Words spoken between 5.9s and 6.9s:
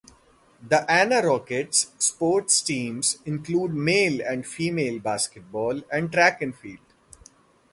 and track and field.